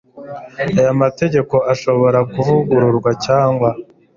[0.79, 3.69] Aya mategeko ashobora kuvugururwa cyangwa